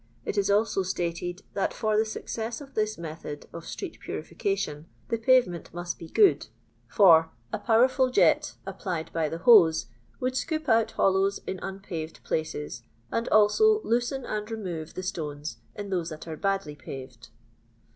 It 0.25 0.35
is 0.35 0.49
also 0.49 0.81
stated 0.81 1.43
that 1.53 1.75
for 1.75 1.95
the 1.95 2.05
success 2.05 2.59
of 2.59 2.73
this 2.73 2.97
method 2.97 3.45
of 3.53 3.67
street 3.67 3.99
purification 3.99 4.87
the 5.09 5.19
pavement 5.19 5.71
must 5.75 5.99
be 5.99 6.09
good; 6.09 6.47
for 6.87 7.29
"a 7.53 7.59
powerful 7.59 8.09
jet, 8.09 8.55
applied 8.65 9.13
by 9.13 9.29
the 9.29 9.37
hose, 9.37 9.85
would 10.19 10.35
scoop 10.35 10.67
out 10.67 10.89
hollows 10.93 11.39
in 11.45 11.59
unpaved 11.61 12.23
places, 12.23 12.81
and 13.11 13.29
also 13.29 13.79
loosen 13.83 14.25
and 14.25 14.49
remove 14.49 14.95
the 14.95 15.03
stones 15.03 15.57
in 15.75 15.91
those 15.91 16.09
that 16.09 16.27
are 16.27 16.35
badly 16.35 16.75
paved." 16.75 17.29